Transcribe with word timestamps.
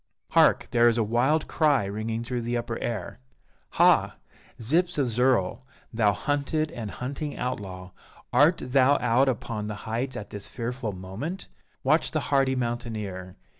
Hark! 0.31 0.67
there 0.71 0.89
is 0.89 0.97
a 0.97 1.03
wild 1.03 1.47
cry 1.47 1.85
ringing 1.85 2.23
through 2.23 2.41
the 2.41 2.57
upper 2.57 2.79
air! 2.79 3.19
Ha! 3.77 4.15
Zyps 4.59 4.97
of 4.97 5.09
Zirl, 5.09 5.61
thou 5.93 6.11
hunted 6.11 6.71
and 6.71 6.89
hunting 6.89 7.37
outlaw, 7.37 7.91
art 8.33 8.61
thou 8.65 8.97
out 8.97 9.29
upon 9.29 9.67
the 9.67 9.75
heights 9.85 10.15
at 10.15 10.31
this 10.31 10.47
fearful 10.47 10.91
moment? 10.91 11.49
Watch 11.83 12.09
the 12.09 12.19
hardy 12.31 12.55
mountaineer! 12.55 13.35